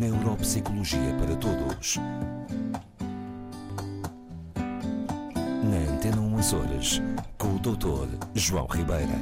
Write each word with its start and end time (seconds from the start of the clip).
Neuropsicologia 0.00 1.14
para 1.18 1.36
Todos. 1.36 1.98
Na 5.62 5.92
Antena 5.92 6.22
1 6.22 6.38
Açores, 6.38 7.02
com 7.36 7.48
o 7.48 7.58
Dr. 7.58 8.08
João 8.34 8.66
Ribeira. 8.66 9.12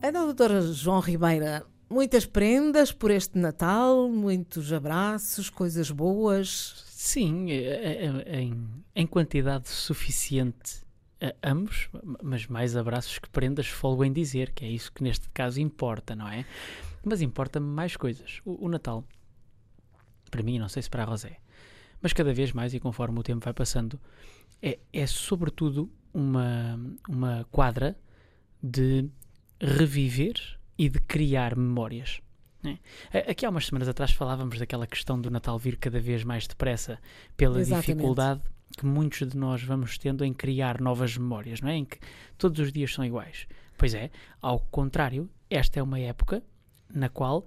Então, 0.00 0.26
doutora 0.26 0.62
João 0.62 1.00
Ribeira, 1.00 1.66
muitas 1.90 2.24
prendas 2.24 2.92
por 2.92 3.10
este 3.10 3.36
Natal, 3.36 4.08
muitos 4.08 4.72
abraços, 4.72 5.50
coisas 5.50 5.90
boas. 5.90 6.84
Sim, 6.86 7.50
é, 7.50 8.06
é, 8.06 8.40
em, 8.40 8.64
em 8.94 9.06
quantidade 9.08 9.68
suficiente 9.68 10.86
a 11.20 11.50
ambos, 11.50 11.88
mas 12.22 12.46
mais 12.46 12.76
abraços 12.76 13.18
que 13.18 13.28
prendas, 13.28 13.66
folgo 13.66 14.04
em 14.04 14.12
dizer, 14.12 14.52
que 14.52 14.64
é 14.64 14.68
isso 14.68 14.92
que 14.92 15.02
neste 15.02 15.28
caso 15.30 15.60
importa, 15.60 16.14
não 16.14 16.28
é? 16.28 16.44
Mas 17.04 17.20
importa-me 17.20 17.66
mais 17.66 17.96
coisas. 17.96 18.40
O, 18.44 18.66
o, 18.66 18.68
Natal, 18.68 19.04
para 20.30 20.42
mim, 20.42 20.58
não 20.58 20.68
sei 20.68 20.82
se 20.82 20.90
para 20.90 21.02
a 21.02 21.06
Rosé, 21.06 21.38
mas 22.00 22.12
cada 22.12 22.32
vez 22.32 22.52
mais 22.52 22.72
e 22.74 22.80
conforme 22.80 23.18
o 23.18 23.22
tempo 23.22 23.44
vai 23.44 23.52
passando, 23.52 24.00
é, 24.62 24.78
é 24.92 25.06
sobretudo 25.06 25.90
uma, 26.14 26.78
uma 27.08 27.46
quadra 27.50 27.96
de 28.62 29.08
reviver 29.60 30.58
e 30.76 30.88
de 30.88 31.00
criar 31.00 31.56
memórias. 31.56 32.20
É? 33.12 33.30
Aqui 33.30 33.46
há 33.46 33.50
umas 33.50 33.66
semanas 33.66 33.88
atrás 33.88 34.10
falávamos 34.10 34.58
daquela 34.58 34.86
questão 34.86 35.20
do 35.20 35.30
Natal 35.30 35.58
vir 35.58 35.76
cada 35.76 36.00
vez 36.00 36.24
mais 36.24 36.46
depressa 36.46 36.98
pela 37.36 37.60
Exatamente. 37.60 37.86
dificuldade 37.86 38.42
que 38.76 38.86
muitos 38.86 39.26
de 39.28 39.36
nós 39.36 39.62
vamos 39.62 39.98
tendo 39.98 40.24
em 40.24 40.32
criar 40.32 40.80
novas 40.80 41.16
memórias, 41.16 41.60
não 41.60 41.68
é? 41.68 41.76
Em 41.76 41.84
que 41.84 41.98
todos 42.36 42.60
os 42.60 42.72
dias 42.72 42.92
são 42.92 43.04
iguais. 43.04 43.46
Pois 43.76 43.94
é, 43.94 44.10
ao 44.40 44.60
contrário, 44.60 45.28
esta 45.48 45.80
é 45.80 45.82
uma 45.82 45.98
época 45.98 46.42
na 46.92 47.08
qual 47.08 47.44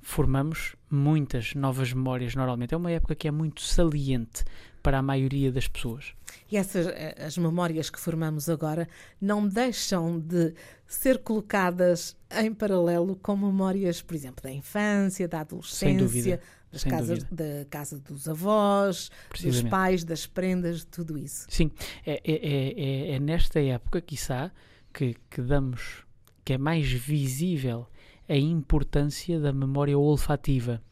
formamos 0.00 0.76
muitas 0.90 1.54
novas 1.54 1.92
memórias 1.92 2.34
normalmente. 2.34 2.74
É 2.74 2.76
uma 2.76 2.90
época 2.90 3.14
que 3.14 3.26
é 3.26 3.30
muito 3.30 3.62
saliente 3.62 4.44
para 4.82 4.98
a 4.98 5.02
maioria 5.02 5.50
das 5.50 5.66
pessoas. 5.66 6.12
E 6.52 6.58
essas 6.58 6.86
eh, 6.86 7.16
as 7.18 7.38
memórias 7.38 7.88
que 7.88 7.98
formamos 7.98 8.50
agora 8.50 8.86
não 9.18 9.48
deixam 9.48 10.20
de 10.20 10.52
ser 10.86 11.18
colocadas 11.20 12.14
em 12.30 12.52
paralelo 12.52 13.16
com 13.16 13.34
memórias, 13.34 14.02
por 14.02 14.14
exemplo, 14.14 14.42
da 14.42 14.52
infância, 14.52 15.26
da 15.26 15.40
adolescência, 15.40 16.38
Sem 16.78 16.90
casas, 16.90 17.24
da 17.24 17.64
casa 17.70 17.98
dos 17.98 18.28
avós, 18.28 19.10
dos 19.42 19.62
pais, 19.62 20.04
das 20.04 20.26
prendas, 20.26 20.84
tudo 20.84 21.18
isso. 21.18 21.46
Sim, 21.48 21.70
é, 22.06 22.20
é, 22.24 22.32
é, 22.32 23.10
é 23.12 23.20
nesta 23.20 23.60
época, 23.60 24.00
quiçá, 24.00 24.50
que, 24.92 25.16
que 25.30 25.42
damos, 25.42 26.04
que 26.44 26.52
é 26.52 26.58
mais 26.58 26.90
visível 26.90 27.86
a 28.28 28.36
importância 28.36 29.38
da 29.38 29.52
memória 29.52 29.98
olfativa. 29.98 30.82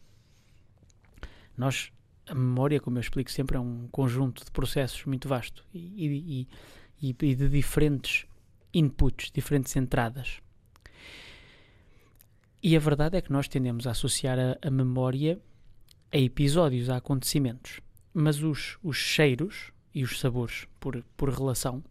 Nós, 1.56 1.92
a 2.26 2.34
memória, 2.34 2.80
como 2.80 2.98
eu 2.98 3.00
explico 3.00 3.30
sempre, 3.30 3.56
é 3.56 3.60
um 3.60 3.88
conjunto 3.90 4.44
de 4.44 4.50
processos 4.50 5.04
muito 5.04 5.28
vasto 5.28 5.64
e, 5.72 6.06
e, 6.06 6.48
e, 7.00 7.16
e 7.20 7.34
de 7.34 7.48
diferentes 7.48 8.26
inputs, 8.74 9.30
diferentes 9.30 9.74
entradas. 9.76 10.40
E 12.62 12.76
a 12.76 12.78
verdade 12.78 13.16
é 13.16 13.20
que 13.20 13.32
nós 13.32 13.48
tendemos 13.48 13.86
a 13.86 13.90
associar 13.90 14.38
a, 14.38 14.56
a 14.66 14.70
memória 14.70 15.40
a 16.12 16.18
episódios, 16.18 16.90
a 16.90 16.96
acontecimentos. 16.96 17.80
Mas 18.12 18.42
os, 18.42 18.78
os 18.82 18.96
cheiros 18.96 19.72
e 19.94 20.04
os 20.04 20.20
sabores, 20.20 20.66
por, 20.78 21.02
por 21.16 21.30
relação, 21.30 21.82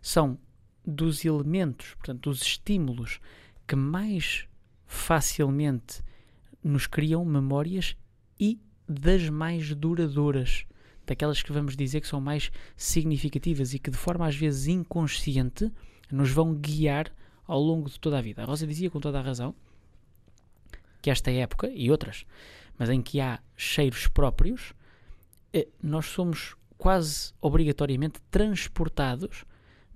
são 0.00 0.38
dos 0.86 1.24
elementos, 1.24 1.94
portanto, 1.94 2.30
dos 2.30 2.42
estímulos 2.42 3.20
que 3.66 3.76
mais 3.76 4.46
facilmente 4.86 6.02
nos 6.62 6.86
criam 6.86 7.24
memórias 7.24 7.96
e 8.40 8.58
das 8.88 9.28
mais 9.28 9.74
duradouras, 9.74 10.64
daquelas 11.06 11.42
que 11.42 11.52
vamos 11.52 11.76
dizer 11.76 12.00
que 12.00 12.08
são 12.08 12.20
mais 12.20 12.50
significativas 12.76 13.74
e 13.74 13.78
que 13.78 13.90
de 13.90 13.96
forma 13.96 14.26
às 14.26 14.34
vezes 14.34 14.66
inconsciente 14.68 15.70
nos 16.10 16.30
vão 16.30 16.54
guiar 16.54 17.12
ao 17.46 17.60
longo 17.60 17.90
de 17.90 18.00
toda 18.00 18.18
a 18.18 18.22
vida. 18.22 18.42
A 18.42 18.46
Rosa 18.46 18.66
dizia 18.66 18.90
com 18.90 19.00
toda 19.00 19.18
a 19.18 19.22
razão 19.22 19.54
que 21.02 21.10
esta 21.10 21.30
época 21.30 21.70
e 21.74 21.90
outras, 21.90 22.24
mas 22.78 22.88
em 22.88 23.02
que 23.02 23.20
há 23.20 23.40
cheiros 23.56 24.06
próprios, 24.06 24.72
eh, 25.52 25.68
nós 25.82 26.06
somos 26.06 26.56
quase 26.76 27.32
obrigatoriamente 27.40 28.20
transportados 28.30 29.44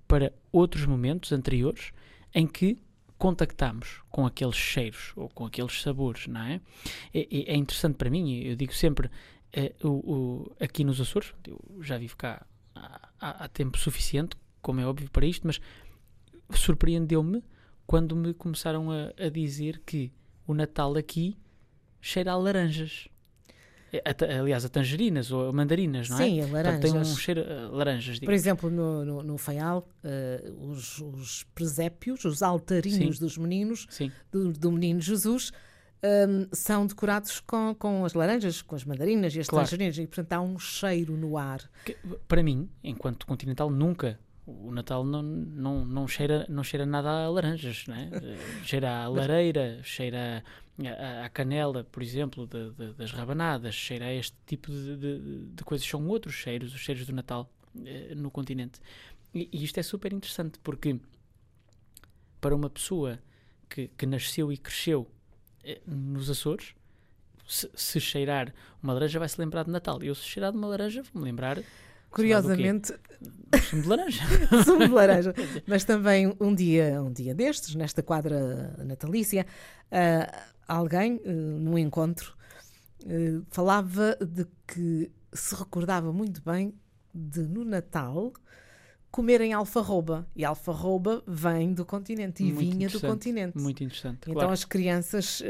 para 0.08 0.32
outros 0.50 0.84
momentos 0.84 1.32
anteriores 1.32 1.92
em 2.34 2.46
que 2.46 2.78
contactamos 3.16 4.02
com 4.10 4.26
aqueles 4.26 4.56
cheiros 4.56 5.12
ou 5.14 5.28
com 5.28 5.46
aqueles 5.46 5.80
sabores, 5.80 6.26
não 6.26 6.42
é? 6.42 6.60
É, 7.14 7.52
é 7.52 7.56
interessante 7.56 7.94
para 7.94 8.10
mim, 8.10 8.40
eu 8.40 8.56
digo 8.56 8.74
sempre, 8.74 9.08
é, 9.52 9.72
o, 9.84 9.88
o, 9.88 10.56
aqui 10.58 10.82
nos 10.82 11.00
Açores, 11.00 11.32
eu 11.46 11.60
já 11.80 11.96
vivo 11.98 12.16
cá 12.16 12.44
há, 12.74 13.44
há, 13.44 13.48
tempo 13.48 13.78
suficiente, 13.78 14.36
como 14.60 14.80
é 14.80 14.86
óbvio 14.86 15.08
para 15.10 15.24
isto, 15.24 15.46
mas 15.46 15.60
surpreendeu-me 16.50 17.44
quando 17.86 18.16
me 18.16 18.34
começaram 18.34 18.90
a, 18.90 19.12
a 19.16 19.28
dizer 19.28 19.80
que 19.86 20.12
o 20.46 20.52
Natal 20.52 20.96
aqui 20.96 21.36
cheira 22.02 22.32
a 22.32 22.36
laranjas. 22.36 23.08
É, 23.92 24.38
aliás, 24.38 24.64
a 24.64 24.70
tangerinas 24.70 25.30
ou 25.30 25.50
a 25.50 25.52
mandarinas, 25.52 26.08
não 26.08 26.18
é? 26.18 26.24
Sim, 26.24 26.40
a 26.40 26.46
laranjas. 26.46 26.80
tem 26.80 26.98
um 26.98 27.04
cheiro 27.04 27.42
a 27.42 27.68
laranjas. 27.68 28.14
Digo. 28.14 28.24
Por 28.24 28.34
exemplo, 28.34 28.70
no, 28.70 29.04
no, 29.04 29.22
no 29.22 29.38
Faial, 29.38 29.86
uh, 30.02 30.70
os, 30.70 30.98
os, 30.98 31.44
presépios, 31.54 32.24
os 32.24 32.42
altarinhos 32.42 33.18
Sim. 33.18 33.24
dos 33.24 33.36
meninos, 33.36 33.86
Sim. 33.90 34.10
Do, 34.30 34.50
do 34.50 34.72
menino 34.72 34.98
Jesus, 34.98 35.52
um, 36.02 36.06
ehm, 36.06 36.48
são 36.52 36.86
decorados 36.86 37.38
com, 37.40 37.74
com 37.78 38.04
as 38.06 38.14
laranjas, 38.14 38.62
com 38.62 38.74
as 38.74 38.84
mandarinas 38.84 39.36
e 39.36 39.40
as 39.40 39.46
claro. 39.46 39.66
tangerinas, 39.66 39.98
e 39.98 40.06
portanto 40.06 40.32
há 40.32 40.40
um 40.40 40.58
cheiro 40.58 41.14
no 41.14 41.36
ar. 41.36 41.60
Que, 41.84 41.94
para 42.26 42.42
mim, 42.42 42.70
enquanto 42.82 43.26
continental, 43.26 43.68
nunca 43.68 44.18
o 44.46 44.72
Natal 44.72 45.04
não, 45.04 45.22
não, 45.22 45.84
não, 45.84 46.08
cheira, 46.08 46.46
não 46.48 46.64
cheira 46.64 46.84
nada 46.84 47.08
a 47.08 47.28
laranjas, 47.28 47.86
não 47.86 47.94
é? 47.94 48.10
cheira 48.64 49.04
a 49.04 49.08
lareira, 49.08 49.80
cheira 49.84 50.42
a, 50.80 51.26
a 51.26 51.28
canela, 51.28 51.84
por 51.84 52.02
exemplo, 52.02 52.46
de, 52.46 52.70
de, 52.70 52.92
das 52.94 53.12
rabanadas, 53.12 53.74
cheira 53.74 54.06
a 54.06 54.14
este 54.14 54.36
tipo 54.46 54.70
de, 54.70 54.96
de, 54.96 55.46
de, 55.46 55.64
coisas. 55.64 55.86
São 55.86 56.06
outros 56.08 56.34
cheiros, 56.34 56.74
os 56.74 56.80
cheiros 56.80 57.06
do 57.06 57.12
Natal 57.12 57.48
eh, 57.84 58.14
no 58.16 58.30
continente. 58.30 58.80
E, 59.34 59.48
e, 59.52 59.64
isto 59.64 59.78
é 59.78 59.82
super 59.82 60.12
interessante 60.12 60.58
porque 60.58 60.98
para 62.40 62.54
uma 62.54 62.68
pessoa 62.68 63.18
que, 63.68 63.88
que 63.88 64.06
nasceu 64.06 64.52
e 64.52 64.56
cresceu 64.56 65.08
eh, 65.62 65.80
nos 65.86 66.28
Açores, 66.28 66.74
se, 67.46 67.70
se, 67.74 68.00
cheirar 68.00 68.52
uma 68.82 68.92
laranja 68.92 69.18
vai 69.18 69.28
se 69.28 69.40
lembrar 69.40 69.64
de 69.64 69.70
Natal. 69.70 70.02
Eu 70.02 70.14
se 70.14 70.24
cheirar 70.24 70.50
de 70.50 70.58
uma 70.58 70.66
laranja 70.66 71.02
vou-me 71.02 71.24
lembrar 71.26 71.62
Curiosamente. 72.12 72.94
Sumo 73.68 73.82
de 73.82 73.88
laranja. 73.88 74.22
Sumo 74.64 74.86
de 74.86 74.92
laranja. 74.92 75.34
Mas 75.66 75.84
também 75.84 76.34
um 76.40 76.54
dia, 76.54 77.02
um 77.02 77.12
dia 77.12 77.34
destes, 77.34 77.74
nesta 77.74 78.02
quadra 78.02 78.74
natalícia, 78.84 79.46
uh, 79.90 80.42
alguém, 80.66 81.16
uh, 81.16 81.30
num 81.30 81.76
encontro, 81.78 82.34
uh, 83.04 83.44
falava 83.50 84.16
de 84.20 84.46
que 84.66 85.10
se 85.32 85.54
recordava 85.54 86.12
muito 86.12 86.42
bem 86.42 86.74
de 87.14 87.40
no 87.40 87.64
Natal 87.64 88.32
comerem 89.10 89.52
alfarroba. 89.52 90.26
E 90.34 90.44
alfarroba 90.44 91.22
vem 91.26 91.74
do 91.74 91.84
continente 91.84 92.42
e 92.42 92.52
muito 92.52 92.58
vinha 92.58 92.88
do 92.88 93.00
continente. 93.00 93.58
Muito 93.58 93.84
interessante. 93.84 94.22
Então 94.22 94.34
claro. 94.34 94.52
as 94.52 94.64
crianças 94.64 95.42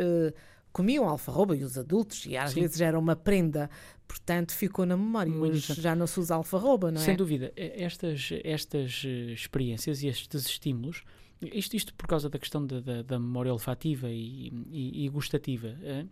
comiam 0.73 1.09
alfarroba 1.09 1.57
e 1.57 1.63
os 1.63 1.77
adultos, 1.77 2.27
e 2.27 2.37
às 2.37 2.53
Sim. 2.53 2.61
vezes 2.61 2.81
era 2.81 2.99
uma 2.99 3.15
prenda, 3.15 3.69
portanto 4.09 4.53
ficou 4.53 4.87
na 4.87 4.97
memória. 4.97 5.33
Hoje 5.33 5.75
já 5.81 5.95
não 5.95 6.07
se 6.07 6.19
usa 6.19 6.35
alfarroba, 6.35 6.91
não 6.91 7.01
é? 7.01 7.05
Sem 7.05 7.17
dúvida. 7.17 7.53
Estas, 7.57 8.31
estas 8.43 9.03
eh, 9.05 9.33
experiências 9.33 10.03
e 10.03 10.09
estes 10.09 10.47
estímulos, 10.47 11.05
isto, 11.41 11.77
isto 11.77 11.95
por 11.95 12.07
causa 12.07 12.29
da 12.29 12.39
questão 12.39 12.65
da, 12.67 12.81
da, 12.81 13.03
da 13.03 13.19
memória 13.19 13.53
olfativa 13.53 14.11
e, 14.11 14.53
e, 14.71 15.05
e 15.05 15.09
gustativa, 15.09 15.77
é? 15.83 16.07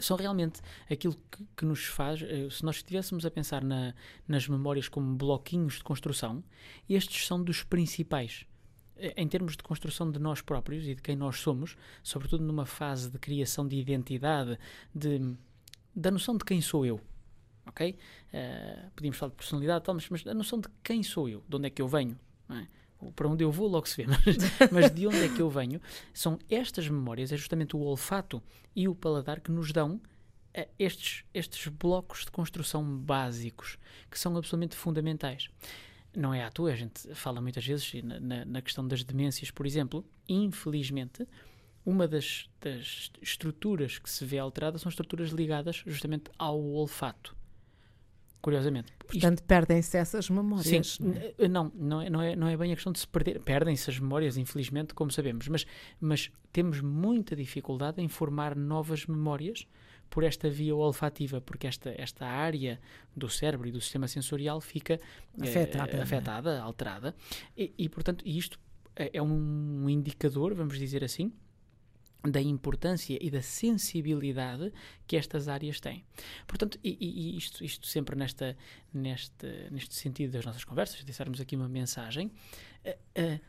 são 0.00 0.16
realmente 0.16 0.60
aquilo 0.90 1.14
que, 1.30 1.44
que, 1.56 1.64
nos 1.64 1.84
faz, 1.86 2.22
eh, 2.22 2.48
se 2.50 2.64
nós 2.64 2.76
estivéssemos 2.76 3.24
a 3.24 3.30
pensar 3.30 3.64
na, 3.64 3.94
nas 4.26 4.46
memórias 4.46 4.88
como 4.88 5.16
bloquinhos 5.16 5.74
de 5.74 5.84
construção, 5.84 6.44
estes 6.88 7.26
são 7.26 7.42
dos 7.42 7.62
principais 7.62 8.46
em 9.16 9.28
termos 9.28 9.56
de 9.56 9.62
construção 9.62 10.10
de 10.10 10.18
nós 10.18 10.40
próprios 10.40 10.86
e 10.86 10.94
de 10.94 11.02
quem 11.02 11.16
nós 11.16 11.38
somos, 11.40 11.76
sobretudo 12.02 12.44
numa 12.44 12.66
fase 12.66 13.10
de 13.10 13.18
criação 13.18 13.66
de 13.66 13.76
identidade, 13.76 14.58
de, 14.94 15.34
da 15.94 16.10
noção 16.10 16.36
de 16.36 16.44
quem 16.44 16.60
sou 16.60 16.84
eu. 16.84 17.00
Ok? 17.66 17.96
Uh, 18.32 18.90
podíamos 18.94 19.18
falar 19.18 19.30
de 19.30 19.36
personalidade, 19.36 19.84
tal, 19.84 19.94
mas, 19.94 20.08
mas 20.08 20.26
a 20.26 20.34
noção 20.34 20.60
de 20.60 20.68
quem 20.82 21.02
sou 21.02 21.28
eu, 21.28 21.44
de 21.48 21.56
onde 21.56 21.66
é 21.66 21.70
que 21.70 21.82
eu 21.82 21.88
venho, 21.88 22.18
é? 22.50 22.66
para 23.14 23.28
onde 23.28 23.44
eu 23.44 23.52
vou, 23.52 23.68
logo 23.68 23.86
se 23.86 24.02
vê, 24.02 24.06
mas, 24.10 24.70
mas, 24.72 24.90
de 24.90 25.06
onde 25.06 25.22
é 25.22 25.28
que 25.28 25.40
eu 25.40 25.50
venho, 25.50 25.80
são 26.12 26.38
estas 26.50 26.88
memórias, 26.88 27.30
é 27.30 27.36
justamente 27.36 27.76
o 27.76 27.80
olfato 27.80 28.42
e 28.74 28.88
o 28.88 28.94
paladar 28.94 29.40
que 29.40 29.50
nos 29.50 29.70
dão 29.70 29.96
uh, 30.56 30.68
estes, 30.78 31.24
estes 31.32 31.68
blocos 31.68 32.24
de 32.24 32.30
construção 32.30 32.82
básicos 32.98 33.78
que 34.10 34.18
são 34.18 34.36
absolutamente 34.36 34.74
fundamentais 34.74 35.50
não 36.16 36.34
é 36.34 36.44
à 36.44 36.50
toa, 36.50 36.72
a 36.72 36.76
gente 36.76 37.14
fala 37.14 37.40
muitas 37.40 37.64
vezes 37.66 37.92
na, 38.02 38.44
na, 38.44 38.62
questão 38.62 38.86
das 38.86 39.04
demências, 39.04 39.50
por 39.50 39.66
exemplo, 39.66 40.04
infelizmente, 40.28 41.26
uma 41.84 42.06
das, 42.06 42.48
das 42.60 43.10
estruturas 43.22 43.98
que 43.98 44.10
se 44.10 44.24
vê 44.24 44.38
alterada 44.38 44.78
são 44.78 44.88
estruturas 44.88 45.30
ligadas 45.30 45.82
justamente 45.86 46.30
ao 46.38 46.60
olfato. 46.60 47.36
Curiosamente. 48.40 48.92
Isto- 48.92 49.06
Portanto, 49.06 49.42
perdem-se 49.42 49.96
essas 49.96 50.30
memórias. 50.30 50.96
Sim, 50.96 51.04
não 51.04 51.14
é? 51.14 51.48
não, 51.48 51.72
não 51.74 52.00
é, 52.00 52.10
não, 52.10 52.22
é, 52.22 52.36
não 52.36 52.48
é 52.48 52.56
bem 52.56 52.72
a 52.72 52.74
questão 52.76 52.92
de 52.92 53.00
se 53.00 53.08
perder. 53.08 53.40
Perdem-se 53.40 53.90
as 53.90 53.98
memórias, 53.98 54.36
infelizmente, 54.36 54.94
como 54.94 55.10
sabemos, 55.10 55.48
mas, 55.48 55.66
mas 56.00 56.30
temos 56.52 56.80
muita 56.80 57.34
dificuldade 57.34 58.00
em 58.00 58.06
formar 58.06 58.54
novas 58.54 59.06
memórias 59.06 59.66
por 60.10 60.24
esta 60.24 60.48
via 60.48 60.74
olfativa, 60.74 61.40
porque 61.40 61.66
esta, 61.66 61.94
esta 61.96 62.26
área 62.26 62.80
do 63.14 63.28
cérebro 63.28 63.68
e 63.68 63.72
do 63.72 63.80
sistema 63.80 64.08
sensorial 64.08 64.60
fica 64.60 64.94
eh, 64.94 65.48
Afetada, 65.48 65.96
é? 65.96 66.00
afetada 66.00 66.60
alterada, 66.60 67.14
e, 67.56 67.72
e, 67.76 67.88
portanto, 67.88 68.22
isto 68.26 68.58
é 68.96 69.10
é 69.12 69.22
um 69.22 69.88
indicador, 69.88 70.54
vamos 70.54 70.76
dizer 70.76 71.04
assim, 71.04 71.32
da 72.24 72.40
importância 72.40 73.16
e 73.20 73.30
da 73.30 73.40
sensibilidade 73.40 74.72
que 75.06 75.16
estas 75.16 75.46
áreas 75.46 75.80
têm. 75.80 76.04
Portanto, 76.46 76.78
e, 76.82 76.96
e- 77.00 77.36
isto, 77.36 77.64
isto 77.64 77.86
sempre 77.86 78.16
nesta, 78.16 78.56
neste, 78.92 79.46
neste 79.70 79.94
sentido 79.94 80.32
das 80.32 80.44
nossas 80.44 80.64
conversas, 80.64 81.04
deixarmos 81.04 81.40
aqui 81.40 81.54
uma 81.54 81.68
mensagem, 81.68 82.32
eh, 82.84 82.98
eh, 83.14 83.40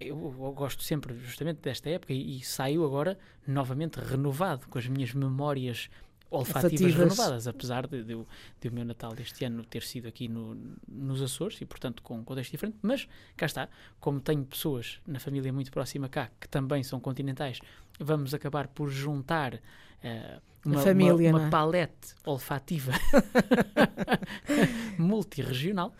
eu, 0.00 0.16
eu 0.38 0.52
gosto 0.52 0.82
sempre 0.82 1.14
justamente 1.18 1.58
desta 1.60 1.88
época 1.90 2.12
e, 2.12 2.38
e 2.38 2.40
saio 2.42 2.84
agora 2.84 3.18
novamente 3.46 3.96
renovado 3.96 4.66
com 4.68 4.78
as 4.78 4.86
minhas 4.86 5.12
memórias 5.12 5.88
olfativas 6.30 6.94
renovadas, 6.94 7.46
apesar 7.48 7.86
de, 7.86 8.04
de, 8.04 8.14
o- 8.14 8.26
de 8.60 8.68
o 8.68 8.72
meu 8.72 8.84
Natal 8.84 9.14
deste 9.14 9.44
ano 9.46 9.64
ter 9.64 9.82
sido 9.82 10.06
aqui 10.06 10.28
no- 10.28 10.54
nos 10.86 11.22
Açores 11.22 11.58
e, 11.60 11.64
portanto, 11.64 12.02
com 12.02 12.18
um 12.18 12.24
contexto 12.24 12.50
diferente, 12.50 12.76
mas 12.82 13.08
cá 13.36 13.46
está, 13.46 13.68
como 13.98 14.20
tenho 14.20 14.44
pessoas 14.44 15.00
na 15.06 15.18
família 15.18 15.50
muito 15.52 15.70
próxima 15.70 16.06
cá 16.08 16.30
que 16.38 16.46
também 16.46 16.82
são 16.82 17.00
continentais, 17.00 17.60
vamos 17.98 18.34
acabar 18.34 18.68
por 18.68 18.90
juntar 18.90 19.58
eh, 20.02 20.38
uma, 20.66 20.82
família, 20.82 21.30
uma, 21.30 21.38
não 21.38 21.38
uma 21.38 21.46
é? 21.46 21.50
palete 21.50 22.14
olfativa 22.26 22.92
multiregional 24.98 25.94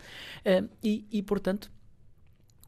eh, 0.45 0.63
e, 0.83 1.05
e, 1.11 1.23
portanto, 1.23 1.71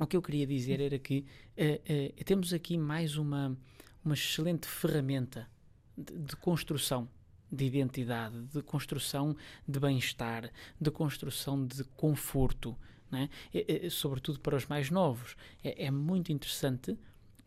o 0.04 0.08
que 0.08 0.18
eu 0.18 0.22
queria 0.22 0.48
dizer 0.48 0.82
era 0.82 0.98
que 0.98 1.26
eh, 1.56 1.80
eh, 2.18 2.24
temos 2.24 2.54
aqui 2.54 2.78
mais 2.78 3.18
uma, 3.18 3.56
uma 4.04 4.16
excelente 4.16 4.68
ferramenta 4.68 5.48
de, 5.96 6.18
de 6.18 6.36
construção 6.36 7.08
de 7.52 7.66
identidade, 7.66 8.42
de 8.48 8.62
construção 8.64 9.36
de 9.68 9.80
bem-estar, 9.80 10.50
de 10.80 10.90
construção 10.90 11.66
de 11.66 11.84
conforto, 11.84 12.76
não 13.12 13.20
é? 13.20 13.30
Eh, 13.54 13.86
eh, 13.86 13.90
sobretudo 13.90 14.40
para 14.40 14.56
os 14.56 14.66
mais 14.66 14.90
novos. 14.90 15.36
É, 15.64 15.86
é 15.86 15.92
muito 15.92 16.32
interessante 16.32 16.98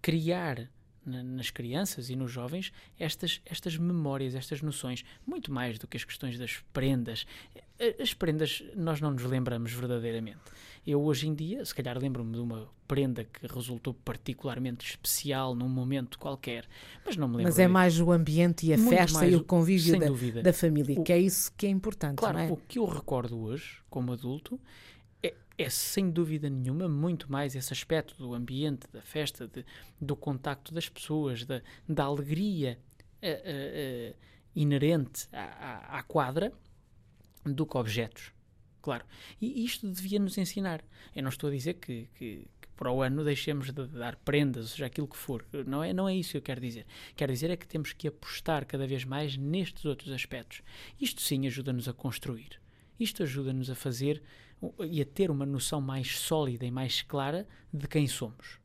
criar 0.00 0.70
na- 1.04 1.22
nas 1.22 1.50
crianças 1.50 2.08
e 2.08 2.14
nos 2.16 2.30
jovens 2.30 2.72
estas, 2.98 3.40
estas 3.44 3.76
memórias, 3.76 4.34
estas 4.34 4.62
noções, 4.62 5.04
muito 5.26 5.50
mais 5.52 5.78
do 5.78 5.86
que 5.88 5.96
as 5.96 6.04
questões 6.04 6.38
das 6.38 6.62
prendas. 6.72 7.26
As 8.00 8.14
prendas 8.14 8.62
nós 8.76 9.00
não 9.00 9.10
nos 9.10 9.24
lembramos 9.24 9.72
verdadeiramente. 9.72 10.38
Eu 10.86 11.02
hoje 11.02 11.26
em 11.28 11.34
dia, 11.34 11.64
se 11.64 11.74
calhar 11.74 11.96
lembro-me 11.98 12.32
de 12.32 12.38
uma 12.40 12.68
prenda 12.86 13.24
que 13.24 13.46
resultou 13.46 13.94
particularmente 13.94 14.84
especial 14.86 15.54
num 15.54 15.68
momento 15.68 16.18
qualquer, 16.18 16.66
mas 17.06 17.16
não 17.16 17.26
me 17.26 17.36
lembro. 17.36 17.50
Mas 17.50 17.58
é 17.58 17.66
mais 17.66 17.98
o 17.98 18.12
ambiente 18.12 18.66
e 18.66 18.74
a 18.74 18.76
Muito 18.76 18.90
festa 18.90 19.26
e 19.26 19.34
o- 19.34 19.42
convívio 19.44 19.98
da, 19.98 20.06
dúvida. 20.06 20.42
da 20.42 20.52
família, 20.52 21.00
O- 21.00 21.02
que 21.02 21.12
é 21.12 21.18
isso 21.18 21.50
que 21.56 21.66
é 21.66 21.70
importante, 21.70 22.16
Claro, 22.18 22.36
não 22.38 22.44
é? 22.44 22.52
o 22.52 22.56
que 22.56 22.78
eu 22.78 22.84
recordo 22.84 23.38
hoje, 23.40 23.78
como 23.88 24.12
adulto, 24.12 24.60
é, 25.22 25.34
é 25.56 25.70
sem 25.70 26.10
dúvida 26.10 26.50
nenhuma 26.50 26.86
muito 26.86 27.32
mais 27.32 27.54
esse 27.56 27.72
aspecto 27.72 28.14
do 28.18 28.34
ambiente, 28.34 28.86
da 28.92 29.00
festa, 29.00 29.48
de- 29.48 29.64
do 29.98 30.14
contacto 30.14 30.74
das 30.74 30.86
pessoas, 30.88 31.46
da, 31.46 31.62
da 31.88 32.04
alegria 32.04 32.78
eh, 33.22 33.30
eh, 33.42 33.42
eh, 33.44 34.14
inerente 34.54 35.26
à, 35.32 35.40
à- 35.94 35.98
à 35.98 36.02
quadra, 36.02 36.52
do 37.42 37.64
que 37.64 37.76
objetos. 37.78 38.32
Claro. 38.84 39.04
E 39.40 39.64
isto 39.64 39.90
devia 39.90 40.18
nos 40.18 40.36
ensinar. 40.36 40.84
Eu 41.16 41.22
não 41.22 41.30
estou 41.30 41.48
a 41.48 41.52
dizer 41.52 41.72
que, 41.74 42.06
que- 42.14 42.46
que 42.60 42.68
para 42.76 42.92
o 42.92 43.00
ano 43.00 43.24
deixemos 43.24 43.72
de 43.72 43.86
dar 43.86 44.14
prendas, 44.16 44.64
ou 44.64 44.68
seja, 44.72 44.84
aquilo 44.86 45.08
que 45.08 45.16
for. 45.16 45.42
Não 45.66 45.82
é, 45.82 45.92
não 45.94 46.06
é 46.06 46.14
isso 46.14 46.32
que 46.32 46.36
eu 46.36 46.42
quero 46.42 46.60
dizer. 46.60 46.84
Quero 47.16 47.32
dizer 47.32 47.48
é 47.48 47.56
que 47.56 47.66
temos 47.66 47.94
que 47.94 48.06
apostar 48.08 48.66
cada 48.66 48.86
vez 48.86 49.02
mais 49.06 49.38
nestes 49.38 49.86
outros 49.86 50.12
aspectos. 50.12 50.60
Isto 51.00 51.22
sim 51.22 51.46
ajuda-nos 51.46 51.88
a 51.88 51.94
construir. 51.94 52.60
Isto 53.00 53.22
ajuda-nos 53.22 53.70
a 53.70 53.74
fazer 53.74 54.22
e 54.90 55.00
a 55.00 55.04
ter 55.06 55.30
uma 55.30 55.46
noção 55.46 55.80
mais 55.80 56.18
sólida 56.18 56.66
e 56.66 56.70
mais 56.70 57.00
clara 57.00 57.46
de 57.72 57.88
quem 57.88 58.06
somos. 58.06 58.58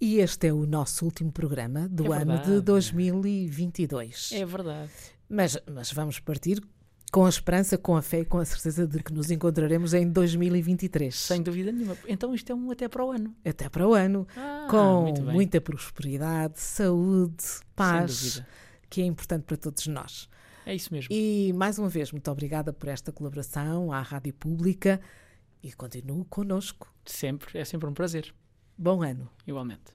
E 0.00 0.16
este 0.18 0.48
é 0.48 0.52
o 0.52 0.66
nosso 0.66 1.04
último 1.04 1.30
programa 1.30 1.88
do 1.88 2.12
É 2.12 2.22
ano 2.22 2.32
de 2.38 2.44
verdade. 2.50 2.60
2022. 2.62 4.32
É 4.32 4.44
verdade. 4.44 4.90
Mas, 5.28 5.56
mas 5.70 5.92
vamos 5.92 6.18
partir 6.20 6.60
com 7.12 7.24
a 7.24 7.28
esperança, 7.28 7.78
com 7.78 7.96
a 7.96 8.02
fé 8.02 8.20
e 8.20 8.24
com 8.24 8.38
a 8.38 8.44
certeza 8.44 8.86
de 8.86 9.02
que 9.02 9.12
nos 9.12 9.30
encontraremos 9.30 9.94
em 9.94 10.10
2023. 10.10 11.14
Sem 11.14 11.42
dúvida 11.42 11.72
nenhuma. 11.72 11.96
Então 12.06 12.34
isto 12.34 12.50
é 12.50 12.54
um 12.54 12.70
até 12.70 12.88
para 12.88 13.04
o 13.04 13.10
ano. 13.10 13.34
Até 13.44 13.68
para 13.68 13.86
o 13.86 13.94
ano, 13.94 14.26
Ah, 14.36 14.66
com 14.70 15.12
muita 15.32 15.60
prosperidade, 15.60 16.60
saúde, 16.60 17.44
paz, 17.74 18.42
que 18.90 19.00
é 19.00 19.04
importante 19.04 19.44
para 19.44 19.56
todos 19.56 19.86
nós. 19.86 20.28
É 20.66 20.74
isso 20.74 20.92
mesmo. 20.92 21.08
E 21.12 21.52
mais 21.54 21.78
uma 21.78 21.88
vez, 21.88 22.10
muito 22.10 22.28
obrigada 22.30 22.72
por 22.72 22.88
esta 22.88 23.12
colaboração 23.12 23.92
à 23.92 24.00
Rádio 24.02 24.34
Pública 24.34 25.00
e 25.62 25.72
continue 25.72 26.24
connosco. 26.24 26.92
Sempre, 27.04 27.58
é 27.58 27.64
sempre 27.64 27.88
um 27.88 27.94
prazer. 27.94 28.34
Bom 28.76 29.02
ano. 29.02 29.30
Igualmente. 29.46 29.94